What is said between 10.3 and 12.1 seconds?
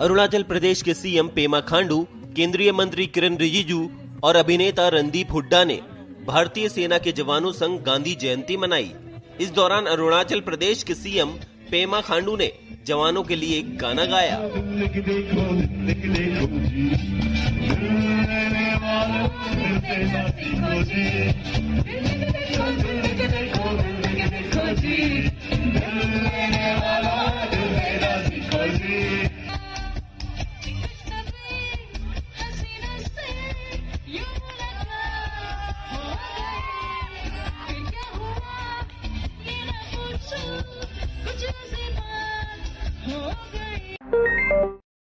प्रदेश के सीएम पेमा